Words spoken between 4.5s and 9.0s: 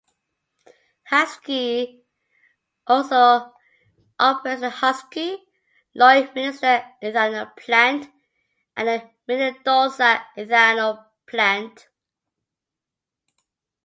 the Husky Lloydminster Ethanol Plant and